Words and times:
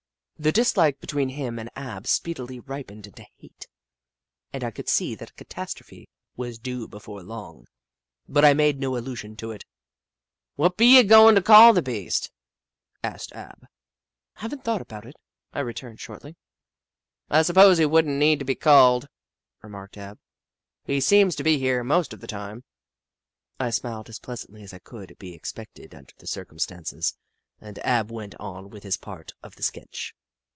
The 0.41 0.51
dislike 0.51 0.99
between 0.99 1.29
him 1.29 1.59
and 1.59 1.69
Ab 1.75 2.07
speedily 2.07 2.59
ripened 2.59 3.05
into 3.05 3.27
hate, 3.37 3.67
and 4.51 4.63
I 4.63 4.71
could 4.71 4.89
see 4.89 5.13
that 5.13 5.29
a 5.29 5.33
catastrophe 5.35 6.09
was 6.35 6.57
due 6.57 6.87
before 6.87 7.21
long, 7.21 7.67
but 8.27 8.43
I 8.43 8.55
made 8.55 8.79
no 8.79 8.97
allusion 8.97 9.35
to 9.35 9.51
it." 9.51 9.65
What 10.55 10.77
be 10.77 10.97
you 10.97 11.03
goin' 11.03 11.35
to 11.35 11.43
call 11.43 11.73
the 11.73 11.83
beast?" 11.83 12.31
asked 13.03 13.33
Ab. 13.33 13.59
48 13.59 13.59
The 13.59 13.59
Book 13.59 13.61
of 13.61 13.93
Clever 13.93 13.93
Beasts" 14.01 14.41
Have 14.41 14.53
n't 14.55 14.63
thought 14.63 14.81
about 14.81 15.05
it," 15.05 15.15
I 15.53 15.59
returned, 15.59 15.99
shortly." 15.99 16.35
I 17.29 17.41
suppose 17.43 17.77
he 17.77 17.85
would 17.85 18.07
n't 18.07 18.17
need 18.17 18.39
to 18.39 18.45
be 18.45 18.55
called," 18.55 19.09
remarked 19.61 19.95
Ab. 19.95 20.17
"He 20.85 20.99
seems 21.01 21.35
to 21.35 21.43
be 21.43 21.59
here 21.59 21.83
most 21.83 22.13
of 22.13 22.19
the 22.19 22.25
time." 22.25 22.63
I 23.59 23.69
smiled 23.69 24.09
as 24.09 24.17
pleasantly 24.17 24.63
as 24.63 24.73
could 24.83 25.15
be 25.19 25.35
expected 25.35 25.93
under 25.93 26.13
the 26.17 26.25
circumstances, 26.25 27.15
and 27.59 27.77
Ab 27.85 28.09
went 28.11 28.33
on 28.39 28.71
with 28.71 28.81
his 28.81 28.97
part 28.97 29.33
of 29.43 29.55
the 29.55 29.61
sketch. 29.61 30.15